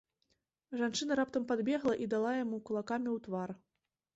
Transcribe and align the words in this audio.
Жанчына 0.79 1.17
раптам 1.19 1.45
падбегла 1.51 1.93
і 2.07 2.09
дала 2.15 2.31
яму 2.43 2.57
кулакамі 2.71 3.09
ў 3.13 3.25
твар. 3.29 3.49